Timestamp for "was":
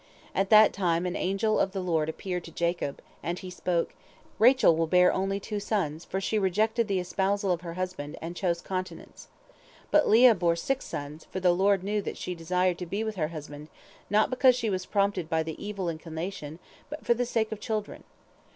14.71-14.87